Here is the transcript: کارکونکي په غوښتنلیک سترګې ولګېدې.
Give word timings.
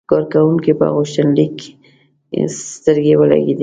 کارکونکي 0.09 0.71
په 0.79 0.85
غوښتنلیک 0.95 1.55
سترګې 2.75 3.13
ولګېدې. 3.19 3.59